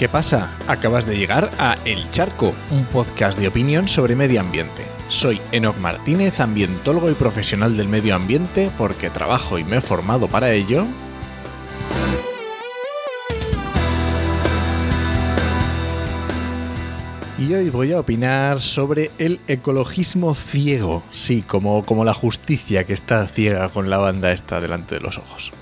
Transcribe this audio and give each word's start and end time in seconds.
¿Qué 0.00 0.08
pasa? 0.08 0.56
Acabas 0.66 1.04
de 1.04 1.18
llegar 1.18 1.50
a 1.58 1.76
El 1.84 2.10
Charco, 2.10 2.54
un 2.70 2.86
podcast 2.86 3.38
de 3.38 3.48
opinión 3.48 3.86
sobre 3.86 4.16
medio 4.16 4.40
ambiente. 4.40 4.82
Soy 5.08 5.42
Enoc 5.52 5.76
Martínez, 5.76 6.40
ambientólogo 6.40 7.10
y 7.10 7.12
profesional 7.12 7.76
del 7.76 7.86
medio 7.86 8.14
ambiente 8.14 8.70
porque 8.78 9.10
trabajo 9.10 9.58
y 9.58 9.64
me 9.64 9.76
he 9.76 9.80
formado 9.82 10.26
para 10.26 10.54
ello. 10.54 10.86
Y 17.38 17.52
hoy 17.52 17.68
voy 17.68 17.92
a 17.92 18.00
opinar 18.00 18.62
sobre 18.62 19.10
el 19.18 19.38
ecologismo 19.48 20.34
ciego, 20.34 21.02
sí, 21.10 21.42
como, 21.42 21.84
como 21.84 22.06
la 22.06 22.14
justicia 22.14 22.84
que 22.84 22.94
está 22.94 23.26
ciega 23.26 23.68
con 23.68 23.90
la 23.90 23.98
banda 23.98 24.32
esta 24.32 24.62
delante 24.62 24.94
de 24.94 25.02
los 25.02 25.18
ojos. 25.18 25.52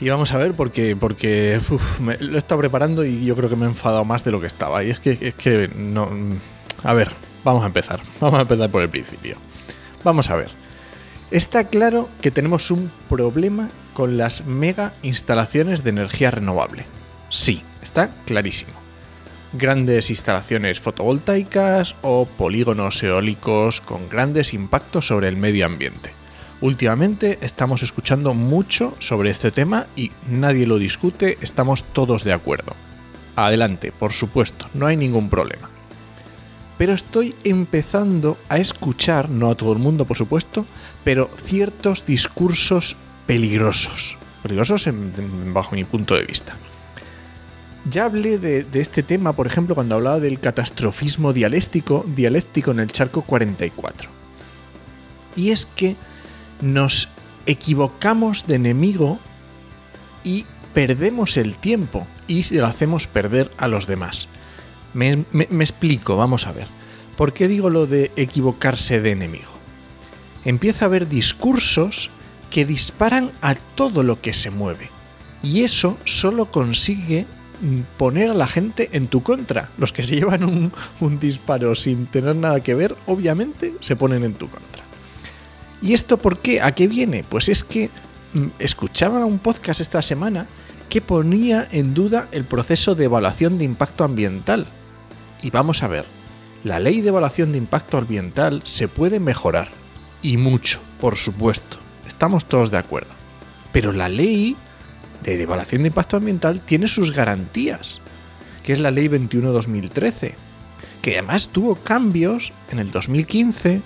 Y 0.00 0.08
vamos 0.08 0.32
a 0.32 0.38
ver 0.38 0.54
porque, 0.54 0.96
porque 0.98 1.60
me, 2.00 2.16
lo 2.18 2.36
he 2.36 2.38
estado 2.38 2.60
preparando 2.60 3.04
y 3.04 3.24
yo 3.24 3.36
creo 3.36 3.48
que 3.48 3.56
me 3.56 3.66
he 3.66 3.68
enfadado 3.68 4.04
más 4.04 4.24
de 4.24 4.30
lo 4.30 4.40
que 4.40 4.46
estaba. 4.46 4.82
Y 4.82 4.90
es 4.90 5.00
que, 5.00 5.18
es 5.20 5.34
que 5.34 5.70
no... 5.76 6.08
A 6.82 6.94
ver, 6.94 7.12
vamos 7.44 7.62
a 7.62 7.66
empezar. 7.66 8.00
Vamos 8.20 8.38
a 8.38 8.42
empezar 8.42 8.70
por 8.70 8.82
el 8.82 8.88
principio. 8.88 9.36
Vamos 10.02 10.30
a 10.30 10.36
ver. 10.36 10.48
Está 11.30 11.64
claro 11.64 12.08
que 12.22 12.30
tenemos 12.30 12.70
un 12.70 12.90
problema 13.08 13.68
con 13.92 14.16
las 14.16 14.46
mega 14.46 14.94
instalaciones 15.02 15.84
de 15.84 15.90
energía 15.90 16.30
renovable. 16.30 16.86
Sí, 17.28 17.62
está 17.82 18.10
clarísimo 18.24 18.80
grandes 19.52 20.10
instalaciones 20.10 20.80
fotovoltaicas 20.80 21.96
o 22.02 22.26
polígonos 22.26 23.02
eólicos 23.02 23.80
con 23.80 24.08
grandes 24.08 24.54
impactos 24.54 25.06
sobre 25.06 25.28
el 25.28 25.36
medio 25.36 25.66
ambiente. 25.66 26.12
Últimamente 26.60 27.38
estamos 27.40 27.82
escuchando 27.82 28.34
mucho 28.34 28.94
sobre 28.98 29.30
este 29.30 29.50
tema 29.50 29.86
y 29.96 30.10
nadie 30.28 30.66
lo 30.66 30.78
discute, 30.78 31.38
estamos 31.40 31.82
todos 31.82 32.22
de 32.22 32.34
acuerdo. 32.34 32.76
Adelante, 33.34 33.92
por 33.92 34.12
supuesto, 34.12 34.66
no 34.74 34.86
hay 34.86 34.96
ningún 34.96 35.30
problema. 35.30 35.70
Pero 36.76 36.92
estoy 36.92 37.34
empezando 37.44 38.36
a 38.50 38.58
escuchar, 38.58 39.30
no 39.30 39.50
a 39.50 39.54
todo 39.54 39.72
el 39.72 39.78
mundo 39.78 40.04
por 40.04 40.18
supuesto, 40.18 40.66
pero 41.02 41.30
ciertos 41.34 42.04
discursos 42.04 42.94
peligrosos. 43.26 44.18
Peligrosos 44.42 44.86
bajo 45.52 45.74
mi 45.74 45.84
punto 45.84 46.14
de 46.14 46.24
vista. 46.24 46.56
Ya 47.88 48.04
hablé 48.04 48.36
de, 48.36 48.66
este 48.74 49.02
tema, 49.02 49.32
por 49.32 49.46
ejemplo, 49.46 49.74
cuando 49.74 49.94
hablaba 49.94 50.20
del 50.20 50.38
catastrofismo 50.38 51.32
dialéctico, 51.32 52.04
dialéctico 52.06 52.72
en 52.72 52.80
el 52.80 52.92
charco 52.92 53.22
44. 53.22 54.10
Y 55.36 55.50
es 55.50 55.64
que 55.64 55.96
nos 56.60 57.08
equivocamos 57.46 58.46
de 58.46 58.56
enemigo 58.56 59.18
y 60.24 60.46
perdemos 60.74 61.36
el 61.36 61.54
tiempo 61.56 62.06
y 62.28 62.42
lo 62.54 62.66
hacemos 62.66 63.06
perder 63.06 63.50
a 63.58 63.68
los 63.68 63.86
demás. 63.86 64.28
Me, 64.94 65.24
explico, 65.32 66.16
vamos 66.16 66.46
a 66.46 66.52
ver. 66.52 66.66
¿Por 67.16 67.32
qué 67.32 67.48
digo 67.48 67.70
lo 67.70 67.86
de 67.86 68.10
equivocarse 68.16 69.00
de 69.00 69.10
enemigo? 69.10 69.50
Empieza 70.44 70.84
a 70.84 70.88
haber 70.88 71.08
discursos 71.08 72.10
que 72.50 72.64
disparan 72.64 73.30
a 73.42 73.54
todo 73.54 74.02
lo 74.02 74.20
que 74.20 74.32
se 74.32 74.50
mueve. 74.50 74.88
Y 75.42 75.62
eso 75.62 75.98
solo 76.04 76.46
consigue 76.46 77.26
poner 77.98 78.30
a 78.30 78.34
la 78.34 78.46
gente 78.46 78.90
en 78.92 79.08
tu 79.08 79.22
contra. 79.22 79.70
Los 79.78 79.92
que 79.92 80.02
se 80.02 80.16
llevan 80.16 80.72
un, 81.00 81.18
disparo 81.18 81.74
sin 81.74 82.06
tener 82.06 82.36
nada 82.36 82.60
que 82.60 82.74
ver, 82.74 82.96
obviamente 83.06 83.74
se 83.80 83.96
ponen 83.96 84.24
en 84.24 84.34
tu 84.34 84.48
contra. 84.48 84.79
¿Y 85.82 85.94
esto 85.94 86.18
por 86.18 86.38
qué? 86.38 86.60
¿A 86.60 86.72
qué 86.72 86.86
viene? 86.88 87.24
Pues 87.28 87.48
es 87.48 87.64
que 87.64 87.90
mm, 88.34 88.46
escuchaba 88.58 89.24
un 89.24 89.38
podcast 89.38 89.80
esta 89.80 90.02
semana 90.02 90.46
que 90.88 91.00
ponía 91.00 91.68
en 91.70 91.94
duda 91.94 92.28
el 92.32 92.44
proceso 92.44 92.94
de 92.94 93.04
evaluación 93.04 93.58
de 93.58 93.64
impacto 93.64 94.04
ambiental. 94.04 94.66
Y 95.42 95.50
vamos 95.50 95.82
a 95.82 95.88
ver, 95.88 96.04
la 96.64 96.78
ley 96.78 97.00
de 97.00 97.08
evaluación 97.08 97.52
de 97.52 97.58
impacto 97.58 97.96
ambiental 97.96 98.62
se 98.64 98.88
puede 98.88 99.20
mejorar. 99.20 99.68
Y 100.22 100.36
mucho, 100.36 100.80
por 101.00 101.16
supuesto. 101.16 101.78
Estamos 102.06 102.44
todos 102.44 102.70
de 102.70 102.78
acuerdo. 102.78 103.10
Pero 103.72 103.92
la 103.92 104.08
ley 104.08 104.56
de 105.22 105.42
evaluación 105.42 105.82
de 105.82 105.88
impacto 105.88 106.16
ambiental 106.16 106.60
tiene 106.60 106.88
sus 106.88 107.12
garantías, 107.12 108.00
que 108.62 108.72
es 108.72 108.78
la 108.78 108.90
Ley 108.90 109.08
21-2013, 109.08 110.34
que 111.02 111.12
además 111.12 111.48
tuvo 111.48 111.76
cambios 111.76 112.52
en 112.70 112.78
el 112.78 112.90
2015, 112.90 113.80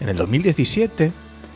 en 0.00 0.08
el 0.08 0.16
2017, 0.16 1.12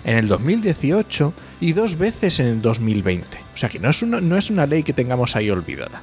en 0.08 0.16
el 0.16 0.28
2018 0.28 1.32
y 1.60 1.72
dos 1.72 1.96
veces 1.96 2.40
en 2.40 2.46
el 2.46 2.62
2020. 2.62 3.38
O 3.54 3.56
sea 3.56 3.68
que 3.68 3.78
no 3.78 3.90
es 3.90 4.02
una, 4.02 4.20
no 4.20 4.36
es 4.36 4.50
una 4.50 4.66
ley 4.66 4.82
que 4.82 4.92
tengamos 4.92 5.36
ahí 5.36 5.50
olvidada. 5.50 6.00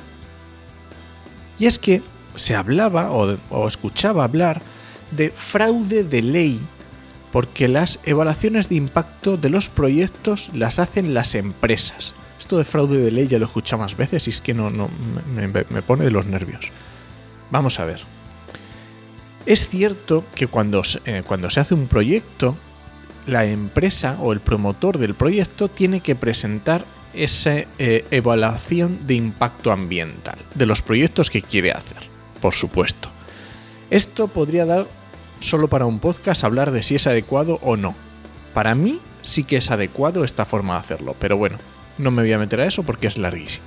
Y 1.57 1.65
es 1.65 1.79
que 1.79 2.01
se 2.35 2.55
hablaba 2.55 3.11
o, 3.11 3.37
o 3.49 3.67
escuchaba 3.67 4.23
hablar 4.23 4.61
de 5.11 5.29
fraude 5.29 6.03
de 6.03 6.21
ley 6.21 6.59
porque 7.31 7.67
las 7.67 7.99
evaluaciones 8.03 8.69
de 8.69 8.75
impacto 8.75 9.37
de 9.37 9.49
los 9.49 9.69
proyectos 9.69 10.49
las 10.53 10.79
hacen 10.79 11.13
las 11.13 11.35
empresas 11.35 12.13
esto 12.39 12.57
de 12.57 12.63
fraude 12.63 12.99
de 12.99 13.11
ley 13.11 13.27
ya 13.27 13.39
lo 13.39 13.45
he 13.45 13.47
escuchado 13.47 13.81
más 13.81 13.95
veces 13.95 14.27
y 14.27 14.29
es 14.29 14.41
que 14.41 14.53
no, 14.53 14.69
no 14.69 14.89
me, 15.33 15.81
pone 15.81 16.03
de 16.03 16.11
los 16.11 16.25
nervios. 16.25 16.69
Vamos 17.49 17.79
a 17.79 17.85
ver. 17.85 18.01
Es 19.45 19.67
cierto 19.67 20.23
que 20.35 20.47
cuando, 20.47 20.81
eh, 21.05 21.23
cuando 21.25 21.49
se 21.49 21.59
hace 21.59 21.73
un 21.73 21.87
proyecto, 21.87 22.55
la 23.27 23.45
empresa 23.45 24.17
o 24.21 24.33
el 24.33 24.39
promotor 24.39 24.97
del 24.97 25.15
proyecto 25.15 25.67
tiene 25.67 26.01
que 26.01 26.15
presentar 26.15 26.85
esa 27.13 27.59
eh, 27.79 28.05
evaluación 28.11 29.07
de 29.07 29.15
impacto 29.15 29.71
ambiental 29.71 30.37
de 30.53 30.65
los 30.65 30.81
proyectos 30.81 31.29
que 31.29 31.41
quiere 31.41 31.71
hacer, 31.71 31.97
por 32.41 32.53
supuesto. 32.53 33.09
Esto 33.89 34.27
podría 34.27 34.65
dar 34.65 34.87
solo 35.39 35.67
para 35.67 35.85
un 35.85 35.99
podcast 35.99 36.43
hablar 36.43 36.71
de 36.71 36.83
si 36.83 36.95
es 36.95 37.07
adecuado 37.07 37.59
o 37.61 37.77
no. 37.77 37.95
Para 38.53 38.75
mí 38.75 38.99
sí 39.21 39.43
que 39.43 39.57
es 39.57 39.71
adecuado 39.71 40.23
esta 40.23 40.45
forma 40.45 40.73
de 40.73 40.79
hacerlo, 40.79 41.15
pero 41.19 41.37
bueno, 41.37 41.57
no 41.97 42.11
me 42.11 42.23
voy 42.23 42.33
a 42.33 42.39
meter 42.39 42.61
a 42.61 42.65
eso 42.65 42.83
porque 42.83 43.07
es 43.07 43.17
larguísimo. 43.17 43.65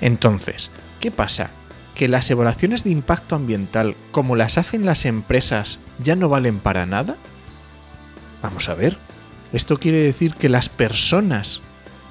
Entonces, 0.00 0.70
¿qué 1.00 1.10
pasa? 1.10 1.50
¿Que 1.94 2.08
las 2.08 2.30
evaluaciones 2.30 2.84
de 2.84 2.90
impacto 2.90 3.34
ambiental, 3.36 3.94
como 4.10 4.36
las 4.36 4.58
hacen 4.58 4.86
las 4.86 5.04
empresas, 5.04 5.78
ya 5.98 6.16
no 6.16 6.28
valen 6.28 6.58
para 6.58 6.86
nada? 6.86 7.16
Vamos 8.42 8.68
a 8.68 8.74
ver. 8.74 8.96
Esto 9.52 9.78
quiere 9.78 9.98
decir 9.98 10.34
que 10.34 10.48
las 10.48 10.68
personas 10.68 11.60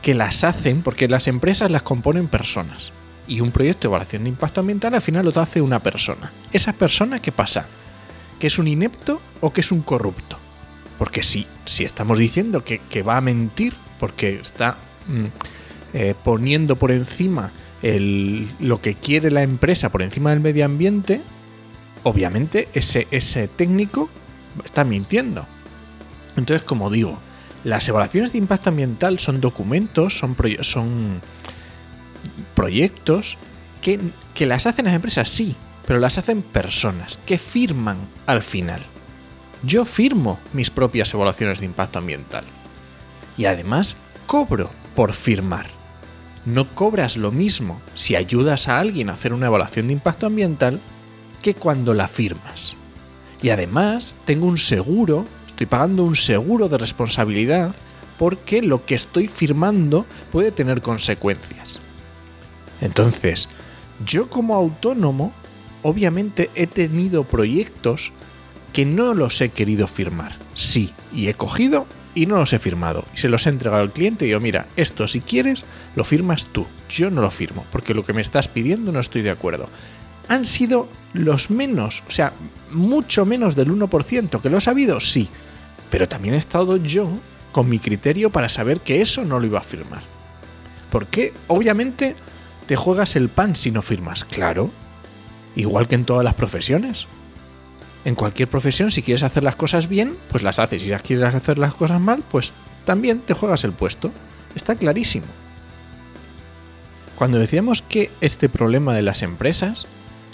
que 0.02 0.14
las 0.14 0.44
hacen, 0.44 0.82
porque 0.82 1.08
las 1.08 1.28
empresas 1.28 1.70
las 1.70 1.84
componen 1.84 2.28
personas, 2.28 2.92
y 3.28 3.40
un 3.40 3.52
proyecto 3.52 3.82
de 3.82 3.88
evaluación 3.92 4.24
de 4.24 4.30
impacto 4.30 4.62
ambiental 4.62 4.96
al 4.96 5.02
final 5.02 5.26
lo 5.26 5.42
hace 5.42 5.62
una 5.62 5.80
persona. 5.80 6.32
¿Esa 6.52 6.74
persona 6.74 7.20
qué 7.20 7.32
pasa? 7.32 7.68
¿Que 8.40 8.48
es 8.48 8.58
un 8.58 8.68
inepto 8.68 9.22
o 9.42 9.54
que 9.54 9.62
es 9.62 9.72
un 9.72 9.82
corrupto? 9.82 10.38
Porque 10.98 11.24
si, 11.24 11.48
si 11.66 11.84
estamos 11.84 12.18
diciendo 12.18 12.64
que, 12.64 13.04
va 13.04 13.18
a 13.18 13.22
mentir 13.22 13.74
porque 14.00 14.40
está 14.42 14.78
Mm, 15.08 15.26
eh, 15.94 16.16
poniendo 16.24 16.78
por 16.78 16.92
encima 16.92 17.52
lo 17.84 18.80
que 18.80 18.94
quiere 18.94 19.32
la 19.32 19.42
empresa 19.42 19.90
por 19.90 20.04
encima 20.04 20.30
del 20.30 20.40
medio 20.40 20.66
ambiente, 20.66 21.20
obviamente 22.04 22.70
ese, 22.76 23.08
ese 23.10 23.48
técnico 23.48 24.08
está 24.64 24.84
mintiendo. 24.84 25.48
Entonces, 26.38 26.66
como 26.66 26.90
digo, 26.90 27.18
las 27.64 27.88
evaluaciones 27.88 28.32
de 28.32 28.40
impacto 28.40 28.70
ambiental 28.70 29.20
son 29.20 29.42
documentos, 29.42 30.18
son, 30.18 30.36
son 30.62 31.22
proyectos 32.56 33.38
que, 33.82 34.00
que 34.34 34.46
las 34.46 34.66
hacen 34.66 34.86
las 34.86 34.96
empresas, 34.96 35.30
sí, 35.30 35.56
pero 35.86 36.00
las 36.00 36.18
hacen 36.18 36.42
personas 36.42 37.20
que 37.26 37.38
firman 37.38 37.98
al 38.26 38.42
final. 38.42 38.82
Yo 39.64 39.86
firmo 39.86 40.40
mis 40.54 40.70
propias 40.70 41.14
evaluaciones 41.14 41.60
de 41.60 41.66
impacto 41.66 42.00
ambiental. 42.00 42.44
Y 43.38 43.46
además 43.46 43.96
cobro 44.26 44.72
por 44.96 45.14
firmar. 45.14 45.68
No 46.46 46.74
cobras 46.74 47.18
lo 47.18 47.32
mismo 47.32 47.80
si 47.94 48.16
ayudas 48.16 48.68
a 48.68 48.80
alguien 48.80 49.10
a 49.10 49.14
hacer 49.14 49.34
una 49.34 49.48
evaluación 49.48 49.88
de 49.88 49.94
impacto 49.94 50.26
ambiental 50.26 50.80
que 51.42 51.54
cuando 51.54 51.94
la 51.94 52.08
firmas. 52.08 52.76
Y 53.42 53.50
además 53.50 54.16
tengo 54.26 54.48
un 54.48 54.58
seguro, 54.58 55.26
estoy 55.62 55.78
pagando 55.78 56.06
un 56.06 56.16
seguro 56.16 56.70
de 56.70 56.80
responsabilidad 56.80 57.76
porque 58.18 58.64
lo 58.64 58.84
que 58.84 58.96
estoy 58.96 59.28
firmando 59.28 60.08
puede 60.32 60.52
tener 60.52 60.82
consecuencias. 60.82 61.80
Entonces, 62.82 63.48
yo 64.04 64.28
como 64.28 64.56
autónomo, 64.56 65.32
obviamente 65.84 66.50
he 66.56 66.66
tenido 66.66 67.26
proyectos 67.26 68.12
que 68.74 68.86
no 68.86 69.14
los 69.14 69.40
he 69.40 69.50
querido 69.50 69.86
firmar. 69.86 70.36
Sí, 70.56 70.94
y 71.14 71.28
he 71.28 71.36
cogido 71.36 71.86
y 72.16 72.26
no 72.26 72.38
los 72.38 72.54
he 72.54 72.58
firmado. 72.58 73.06
Y 73.14 73.20
se 73.20 73.30
los 73.30 73.46
he 73.46 73.50
entregado 73.50 73.84
al 73.84 73.92
cliente 73.92 74.26
y 74.26 74.30
digo, 74.30 74.40
mira, 74.40 74.66
esto 74.78 75.08
si 75.08 75.22
quieres 75.22 75.64
lo 75.96 76.04
firmas 76.04 76.48
tú. 76.48 76.66
Yo 76.90 77.12
no 77.12 77.22
lo 77.22 77.30
firmo, 77.30 77.66
porque 77.72 77.94
lo 77.94 78.04
que 78.04 78.14
me 78.14 78.22
estás 78.22 78.48
pidiendo 78.48 78.92
no 78.92 79.00
estoy 79.00 79.22
de 79.22 79.30
acuerdo. 79.30 79.70
Han 80.28 80.44
sido 80.44 80.90
los 81.14 81.52
menos, 81.52 82.02
o 82.08 82.12
sea, 82.12 82.34
mucho 82.72 83.28
menos 83.28 83.56
del 83.56 83.72
1%, 83.72 84.42
que 84.42 84.50
lo 84.50 84.58
he 84.58 84.62
sabido, 84.62 85.00
sí. 85.00 85.30
Pero 85.92 86.10
también 86.10 86.34
he 86.34 86.38
estado 86.38 86.78
yo 86.78 87.08
con 87.52 87.70
mi 87.70 87.78
criterio 87.78 88.32
para 88.32 88.50
saber 88.50 88.80
que 88.80 89.02
eso 89.02 89.24
no 89.24 89.40
lo 89.40 89.46
iba 89.46 89.60
a 89.60 89.64
firmar. 89.64 90.02
Porque 90.90 91.34
obviamente 91.48 92.16
te 92.66 92.76
juegas 92.76 93.16
el 93.16 93.30
pan 93.30 93.56
si 93.56 93.70
no 93.70 93.84
firmas. 93.84 94.24
Claro, 94.26 94.72
igual 95.56 95.88
que 95.88 95.96
en 95.96 96.06
todas 96.06 96.24
las 96.24 96.34
profesiones. 96.34 97.06
En 98.04 98.16
cualquier 98.16 98.48
profesión, 98.48 98.90
si 98.90 99.04
quieres 99.04 99.22
hacer 99.22 99.44
las 99.44 99.56
cosas 99.56 99.88
bien, 99.88 100.18
pues 100.30 100.42
las 100.42 100.58
haces. 100.58 100.82
Y 100.84 100.88
si 100.88 100.94
quieres 100.94 101.36
hacer 101.36 101.58
las 101.60 101.76
cosas 101.76 102.02
mal, 102.02 102.24
pues 102.32 102.52
también 102.86 103.20
te 103.20 103.34
juegas 103.34 103.64
el 103.64 103.74
puesto. 103.74 104.12
Está 104.56 104.76
clarísimo. 104.76 105.28
Cuando 107.16 107.38
decíamos 107.38 107.84
que 107.84 108.10
este 108.22 108.50
problema 108.50 108.96
de 108.96 109.04
las 109.04 109.22
empresas, 109.22 109.86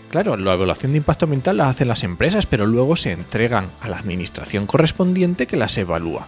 claro, 0.09 0.37
la 0.37 0.53
evaluación 0.53 0.91
de 0.93 0.99
impacto 0.99 1.25
ambiental 1.25 1.57
la 1.57 1.69
hacen 1.69 1.87
las 1.87 2.03
empresas, 2.03 2.45
pero 2.45 2.65
luego 2.65 2.95
se 2.95 3.11
entregan 3.11 3.69
a 3.81 3.89
la 3.89 3.97
administración 3.97 4.65
correspondiente 4.65 5.47
que 5.47 5.57
las 5.57 5.77
evalúa. 5.77 6.27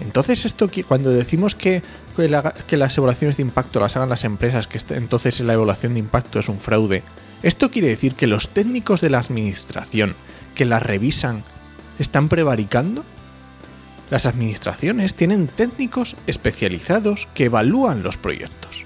Entonces, 0.00 0.44
esto 0.44 0.68
cuando 0.88 1.10
decimos 1.10 1.54
que, 1.54 1.82
que, 2.16 2.76
las 2.76 2.98
evaluaciones 2.98 3.36
de 3.36 3.42
impacto 3.42 3.80
las 3.80 3.96
hagan 3.96 4.08
las 4.08 4.24
empresas, 4.24 4.66
que 4.66 4.80
entonces 4.94 5.40
la 5.40 5.52
evaluación 5.54 5.94
de 5.94 6.00
impacto 6.00 6.40
es 6.40 6.48
un 6.48 6.58
fraude, 6.58 7.02
esto 7.42 7.70
quiere 7.70 7.88
decir 7.88 8.14
que 8.14 8.26
los 8.26 8.48
técnicos 8.48 9.00
de 9.00 9.10
la 9.10 9.18
administración 9.18 10.14
que 10.54 10.64
las 10.64 10.82
revisan 10.82 11.42
están 11.98 12.28
prevaricando. 12.28 13.04
Las 14.10 14.26
administraciones 14.26 15.14
tienen 15.14 15.48
técnicos 15.48 16.16
especializados 16.26 17.28
que 17.34 17.44
evalúan 17.44 18.02
los 18.02 18.16
proyectos. 18.16 18.84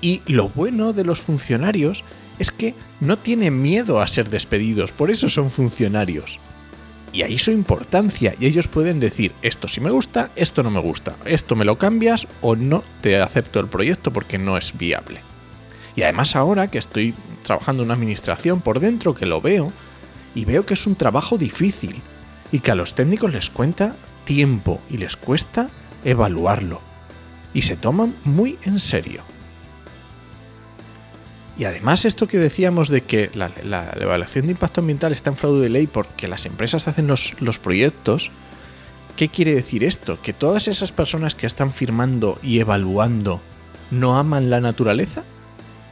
Y 0.00 0.22
lo 0.26 0.48
bueno 0.50 0.92
de 0.92 1.04
los 1.04 1.20
funcionarios 1.20 2.04
es 2.38 2.50
que 2.50 2.74
no 3.00 3.18
tienen 3.18 3.60
miedo 3.60 4.00
a 4.00 4.06
ser 4.06 4.28
despedidos, 4.28 4.92
por 4.92 5.10
eso 5.10 5.28
son 5.28 5.50
funcionarios. 5.50 6.40
Y 7.12 7.22
ahí 7.22 7.38
su 7.38 7.50
importancia, 7.50 8.34
y 8.38 8.46
ellos 8.46 8.68
pueden 8.68 9.00
decir, 9.00 9.32
esto 9.42 9.66
sí 9.66 9.80
me 9.80 9.90
gusta, 9.90 10.30
esto 10.36 10.62
no 10.62 10.70
me 10.70 10.80
gusta, 10.80 11.16
esto 11.24 11.56
me 11.56 11.64
lo 11.64 11.78
cambias 11.78 12.26
o 12.42 12.54
no 12.54 12.84
te 13.00 13.20
acepto 13.20 13.60
el 13.60 13.68
proyecto 13.68 14.12
porque 14.12 14.38
no 14.38 14.58
es 14.58 14.76
viable. 14.76 15.20
Y 15.96 16.02
además 16.02 16.36
ahora 16.36 16.70
que 16.70 16.78
estoy 16.78 17.14
trabajando 17.42 17.82
en 17.82 17.88
una 17.88 17.94
administración 17.94 18.60
por 18.60 18.78
dentro, 18.78 19.14
que 19.14 19.26
lo 19.26 19.40
veo, 19.40 19.72
y 20.34 20.44
veo 20.44 20.66
que 20.66 20.74
es 20.74 20.86
un 20.86 20.96
trabajo 20.96 21.38
difícil, 21.38 22.02
y 22.52 22.60
que 22.60 22.70
a 22.70 22.74
los 22.74 22.94
técnicos 22.94 23.32
les 23.32 23.50
cuenta 23.50 23.96
tiempo 24.24 24.80
y 24.90 24.98
les 24.98 25.16
cuesta 25.16 25.70
evaluarlo, 26.04 26.80
y 27.54 27.62
se 27.62 27.76
toman 27.76 28.14
muy 28.24 28.58
en 28.64 28.78
serio. 28.78 29.22
Y 31.58 31.64
además 31.64 32.04
esto 32.04 32.28
que 32.28 32.38
decíamos 32.38 32.88
de 32.88 33.00
que 33.00 33.30
la, 33.34 33.50
evaluación 34.00 34.46
de 34.46 34.52
impacto 34.52 34.80
ambiental 34.80 35.12
está 35.12 35.30
en 35.30 35.36
fraude 35.36 35.62
de 35.62 35.68
ley 35.68 35.88
porque 35.88 36.28
las 36.28 36.46
empresas 36.46 36.86
hacen 36.86 37.08
los, 37.08 37.34
los 37.40 37.58
proyectos, 37.58 38.30
¿qué 39.16 39.28
quiere 39.28 39.56
decir 39.56 39.82
esto? 39.82 40.20
¿Que 40.22 40.32
todas 40.32 40.68
esas 40.68 40.92
personas 40.92 41.34
que 41.34 41.48
están 41.48 41.72
firmando 41.72 42.38
y 42.44 42.60
evaluando 42.60 43.40
no 43.90 44.16
aman 44.16 44.50
la 44.50 44.60
naturaleza? 44.60 45.24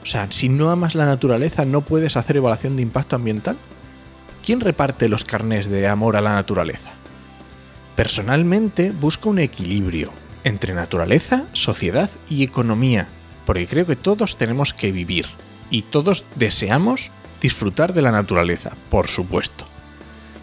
O 0.05 0.07
sea, 0.07 0.29
si 0.31 0.49
no 0.49 0.71
amas 0.71 0.95
la 0.95 1.05
naturaleza 1.05 1.65
no 1.65 1.81
puedes 1.81 2.17
hacer 2.17 2.37
evaluación 2.37 2.77
de 2.77 2.83
impacto 2.83 3.17
ambiental. 3.17 3.57
¿Quién 4.45 4.61
reparte 4.61 5.09
los 5.09 5.25
carnés 5.25 5.69
de 5.69 5.89
amor 5.89 6.17
a 6.17 6.21
la 6.21 6.33
naturaleza? 6.33 6.93
Personalmente 7.97 8.93
busco 8.93 9.31
un 9.31 9.41
equilibrio 9.41 10.13
entre 10.45 10.75
naturaleza, 10.75 11.47
sociedad 11.55 12.09
y 12.31 12.45
economía, 12.45 13.09
porque 13.45 13.67
creo 13.67 13.85
que 13.85 13.97
todos 13.97 14.37
tenemos 14.37 14.73
que 14.73 14.93
vivir 14.93 15.27
y 15.71 15.83
todos 15.83 16.25
deseamos 16.37 17.11
disfrutar 17.41 17.93
de 17.93 18.03
la 18.03 18.13
naturaleza, 18.13 18.73
por 18.91 19.09
supuesto. 19.09 19.67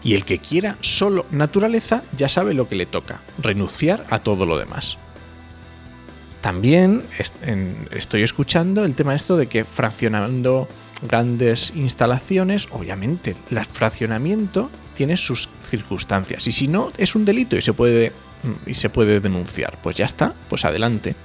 Y 0.02 0.14
el 0.14 0.24
que 0.24 0.38
quiera 0.38 0.76
solo 0.80 1.26
naturaleza 1.30 2.02
ya 2.16 2.28
sabe 2.28 2.54
lo 2.54 2.68
que 2.68 2.76
le 2.76 2.86
toca, 2.86 3.20
renunciar 3.38 4.06
a 4.10 4.18
todo 4.18 4.46
lo 4.46 4.58
demás. 4.58 4.98
También 6.40 7.04
estoy 7.90 8.22
escuchando 8.22 8.84
el 8.84 8.94
tema 8.94 9.14
esto 9.14 9.38
de 9.38 9.46
que 9.46 9.64
fraccionando 9.64 10.68
grandes 11.00 11.72
instalaciones, 11.74 12.68
obviamente, 12.70 13.34
el 13.50 13.64
fraccionamiento 13.64 14.70
tiene 14.94 15.16
sus 15.16 15.48
circunstancias 15.68 16.46
y 16.46 16.52
si 16.52 16.68
no 16.68 16.92
es 16.98 17.14
un 17.14 17.24
delito 17.24 17.56
y 17.56 17.62
se 17.62 17.72
puede 17.72 18.12
y 18.66 18.74
se 18.74 18.90
puede 18.90 19.20
denunciar, 19.20 19.78
pues 19.82 19.96
ya 19.96 20.04
está, 20.04 20.34
pues 20.50 20.66
adelante. 20.66 21.16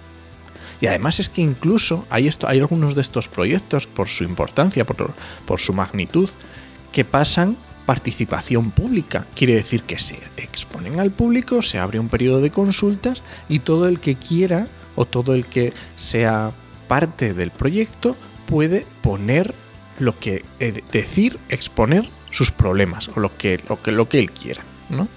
Y 0.81 0.87
además 0.87 1.19
es 1.19 1.29
que 1.29 1.41
incluso 1.41 2.05
hay, 2.09 2.27
esto, 2.27 2.47
hay 2.47 2.59
algunos 2.59 2.95
de 2.95 3.01
estos 3.01 3.27
proyectos, 3.27 3.87
por 3.87 4.07
su 4.07 4.23
importancia, 4.23 4.85
por, 4.85 5.11
por 5.45 5.59
su 5.59 5.73
magnitud, 5.73 6.29
que 6.91 7.05
pasan 7.05 7.57
participación 7.85 8.71
pública. 8.71 9.25
Quiere 9.35 9.55
decir 9.55 9.83
que 9.83 9.99
se 9.99 10.19
exponen 10.37 10.99
al 10.99 11.11
público, 11.11 11.61
se 11.61 11.79
abre 11.79 11.99
un 11.99 12.07
periodo 12.07 12.39
de 12.39 12.51
consultas 12.51 13.23
y 13.49 13.59
todo 13.59 13.87
el 13.87 13.99
que 13.99 14.15
quiera 14.15 14.67
o 14.95 15.05
todo 15.05 15.33
el 15.33 15.45
que 15.45 15.73
sea 15.95 16.51
parte 16.87 17.33
del 17.33 17.51
proyecto 17.51 18.15
puede 18.45 18.85
poner 19.01 19.53
lo 19.99 20.17
que 20.17 20.45
eh, 20.59 20.83
decir, 20.91 21.39
exponer 21.49 22.09
sus 22.31 22.51
problemas 22.51 23.09
o 23.15 23.19
lo 23.19 23.35
que, 23.35 23.59
lo 23.67 23.81
que, 23.81 23.91
lo 23.91 24.07
que 24.07 24.19
él 24.19 24.31
quiera, 24.31 24.61
¿no? 24.89 25.07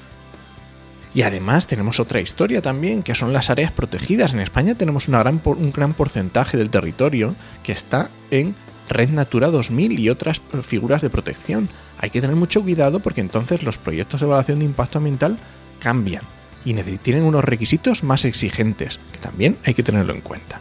Y 1.14 1.22
además 1.22 1.66
tenemos 1.66 2.00
otra 2.00 2.20
historia 2.20 2.62
también, 2.62 3.02
que 3.02 3.14
son 3.14 3.32
las 3.32 3.50
áreas 3.50 3.70
protegidas. 3.70 4.32
En 4.32 4.40
España 4.40 4.74
tenemos 4.74 5.08
un 5.08 5.72
gran 5.72 5.92
porcentaje 5.92 6.56
del 6.56 6.70
territorio 6.70 7.34
que 7.62 7.72
está 7.72 8.08
en 8.30 8.54
Red 8.88 9.10
Natura 9.10 9.50
2000 9.50 9.98
y 9.98 10.08
otras 10.08 10.40
figuras 10.62 11.02
de 11.02 11.10
protección. 11.10 11.68
Hay 11.98 12.10
que 12.10 12.20
tener 12.20 12.36
mucho 12.36 12.62
cuidado 12.62 13.00
porque 13.00 13.20
entonces 13.20 13.62
los 13.62 13.78
proyectos 13.78 14.20
de 14.20 14.26
evaluación 14.26 14.60
de 14.60 14.64
impacto 14.64 14.98
ambiental 14.98 15.38
cambian 15.80 16.22
y 16.64 16.74
tienen 16.74 17.24
unos 17.24 17.44
requisitos 17.44 18.04
más 18.04 18.24
exigentes, 18.24 18.98
que 19.12 19.18
también 19.18 19.58
hay 19.64 19.74
que 19.74 19.82
tenerlo 19.82 20.14
en 20.14 20.20
cuenta. 20.20 20.60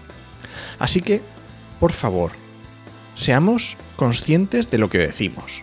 Así 0.79 1.01
que, 1.01 1.21
por 1.79 1.93
favor, 1.93 2.31
seamos 3.15 3.77
conscientes 3.95 4.71
de 4.71 4.79
lo 4.79 4.89
que 4.89 4.97
decimos. 4.97 5.61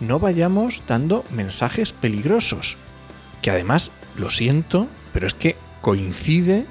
No 0.00 0.18
vayamos 0.18 0.82
dando 0.86 1.24
mensajes 1.30 1.92
peligrosos, 1.92 2.76
que 3.40 3.50
además 3.50 3.90
lo 4.18 4.30
siento, 4.30 4.88
pero 5.12 5.26
es 5.26 5.34
que 5.34 5.56
coincide 5.80 6.66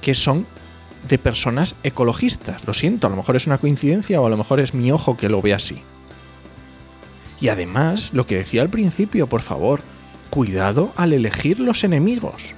que 0.00 0.14
son 0.14 0.46
de 1.08 1.18
personas 1.18 1.76
ecologistas. 1.82 2.66
Lo 2.66 2.74
siento, 2.74 3.06
a 3.06 3.10
lo 3.10 3.16
mejor 3.16 3.36
es 3.36 3.46
una 3.46 3.58
coincidencia 3.58 4.20
o 4.20 4.26
a 4.26 4.30
lo 4.30 4.36
mejor 4.36 4.60
es 4.60 4.74
mi 4.74 4.92
ojo 4.92 5.16
que 5.16 5.28
lo 5.28 5.42
ve 5.42 5.54
así. 5.54 5.82
Y 7.40 7.48
además, 7.48 8.10
lo 8.12 8.26
que 8.26 8.36
decía 8.36 8.62
al 8.62 8.68
principio, 8.68 9.26
por 9.26 9.40
favor, 9.40 9.80
cuidado 10.28 10.92
al 10.96 11.12
elegir 11.12 11.58
los 11.58 11.84
enemigos. 11.84 12.54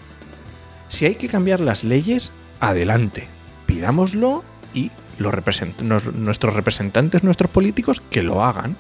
Si 0.89 1.07
hay 1.07 1.15
que 1.15 1.29
cambiar 1.29 1.61
las 1.61 1.85
leyes, 1.85 2.33
adelante, 2.61 3.29
pidámoslo 3.67 4.43
y 4.75 4.91
nuestros 5.19 6.55
representantes, 6.55 7.23
nuestros 7.23 7.51
políticos, 7.51 8.03
que 8.11 8.23
lo 8.23 8.45
hagan. 8.45 8.77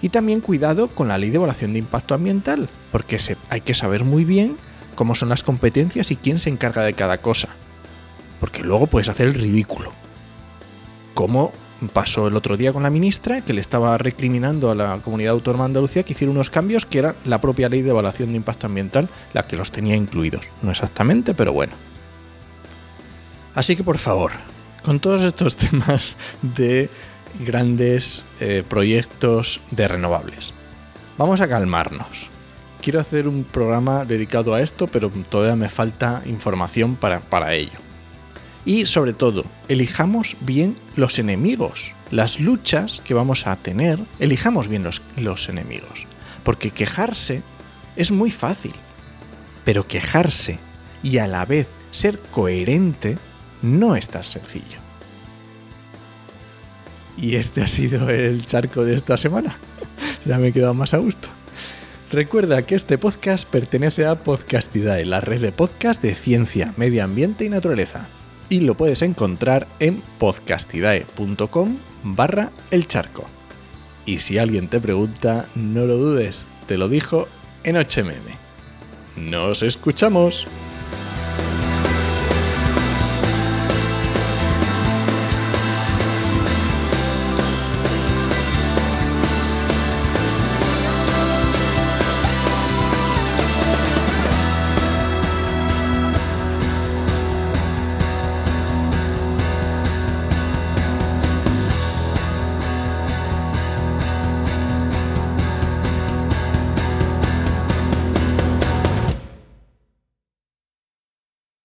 Y 0.00 0.10
también 0.10 0.40
cuidado 0.40 0.88
con 0.88 1.08
la 1.08 1.18
ley 1.18 1.30
de 1.30 1.36
evaluación 1.36 1.72
de 1.72 1.80
impacto 1.80 2.14
ambiental, 2.14 2.68
porque 2.92 3.18
hay 3.50 3.60
que 3.60 3.74
saber 3.74 4.04
muy 4.04 4.24
bien 4.24 4.56
cómo 4.94 5.14
son 5.14 5.28
las 5.28 5.42
competencias 5.42 6.10
y 6.10 6.16
quién 6.16 6.38
se 6.38 6.50
encarga 6.50 6.82
de 6.82 6.94
cada 6.94 7.18
cosa. 7.18 7.48
Porque 8.40 8.62
luego 8.62 8.86
puedes 8.86 9.08
hacer 9.08 9.28
el 9.28 9.34
ridículo. 9.34 9.92
Como 11.14 11.52
pasó 11.92 12.26
el 12.26 12.36
otro 12.36 12.56
día 12.56 12.72
con 12.72 12.82
la 12.82 12.90
ministra, 12.90 13.40
que 13.42 13.52
le 13.52 13.60
estaba 13.60 13.96
recriminando 13.98 14.70
a 14.70 14.74
la 14.74 14.98
comunidad 14.98 15.32
autónoma 15.32 15.64
de 15.64 15.70
Andalucía 15.70 16.02
que 16.02 16.12
hiciera 16.12 16.32
unos 16.32 16.50
cambios 16.50 16.84
que 16.84 16.98
era 16.98 17.14
la 17.24 17.40
propia 17.40 17.68
ley 17.68 17.82
de 17.82 17.90
evaluación 17.90 18.30
de 18.30 18.36
impacto 18.36 18.66
ambiental 18.66 19.08
la 19.32 19.46
que 19.46 19.56
los 19.56 19.70
tenía 19.70 19.94
incluidos. 19.94 20.48
No 20.62 20.70
exactamente, 20.70 21.34
pero 21.34 21.52
bueno. 21.52 21.74
Así 23.54 23.76
que 23.76 23.84
por 23.84 23.98
favor, 23.98 24.32
con 24.82 25.00
todos 25.00 25.22
estos 25.22 25.56
temas 25.56 26.16
de 26.42 26.90
grandes 27.40 28.24
eh, 28.40 28.62
proyectos 28.68 29.60
de 29.70 29.88
renovables. 29.88 30.54
Vamos 31.16 31.40
a 31.40 31.48
calmarnos. 31.48 32.30
Quiero 32.80 33.00
hacer 33.00 33.26
un 33.26 33.44
programa 33.44 34.04
dedicado 34.04 34.54
a 34.54 34.60
esto, 34.60 34.86
pero 34.86 35.10
todavía 35.28 35.56
me 35.56 35.68
falta 35.68 36.22
información 36.26 36.96
para, 36.96 37.20
para 37.20 37.54
ello. 37.54 37.78
Y 38.64 38.86
sobre 38.86 39.12
todo, 39.12 39.44
elijamos 39.68 40.36
bien 40.40 40.76
los 40.94 41.18
enemigos. 41.18 41.92
Las 42.10 42.38
luchas 42.38 43.02
que 43.04 43.14
vamos 43.14 43.46
a 43.46 43.56
tener, 43.56 43.98
elijamos 44.20 44.68
bien 44.68 44.84
los, 44.84 45.02
los 45.16 45.48
enemigos. 45.48 46.06
Porque 46.44 46.70
quejarse 46.70 47.42
es 47.96 48.10
muy 48.10 48.30
fácil. 48.30 48.74
Pero 49.64 49.86
quejarse 49.86 50.58
y 51.02 51.18
a 51.18 51.26
la 51.26 51.44
vez 51.44 51.68
ser 51.90 52.18
coherente 52.18 53.18
no 53.62 53.96
es 53.96 54.08
tan 54.08 54.24
sencillo. 54.24 54.87
Y 57.20 57.34
este 57.36 57.62
ha 57.62 57.68
sido 57.68 58.08
el 58.10 58.46
charco 58.46 58.84
de 58.84 58.94
esta 58.94 59.16
semana. 59.16 59.56
ya 60.24 60.38
me 60.38 60.48
he 60.48 60.52
quedado 60.52 60.74
más 60.74 60.94
a 60.94 60.98
gusto. 60.98 61.28
Recuerda 62.10 62.62
que 62.62 62.74
este 62.74 62.96
podcast 62.96 63.46
pertenece 63.48 64.06
a 64.06 64.14
Podcastidae, 64.14 65.04
la 65.04 65.20
red 65.20 65.42
de 65.42 65.52
podcast 65.52 66.00
de 66.00 66.14
ciencia, 66.14 66.72
medio 66.76 67.04
ambiente 67.04 67.44
y 67.44 67.50
naturaleza. 67.50 68.06
Y 68.48 68.60
lo 68.60 68.76
puedes 68.76 69.02
encontrar 69.02 69.66
en 69.78 70.00
podcastidae.com 70.18 71.76
barra 72.04 72.50
el 72.70 72.86
charco. 72.86 73.24
Y 74.06 74.20
si 74.20 74.38
alguien 74.38 74.68
te 74.68 74.80
pregunta, 74.80 75.48
no 75.54 75.84
lo 75.84 75.96
dudes, 75.98 76.46
te 76.66 76.78
lo 76.78 76.88
dijo 76.88 77.28
en 77.64 77.76
HMM. 77.76 79.28
¡Nos 79.30 79.62
escuchamos! 79.62 80.46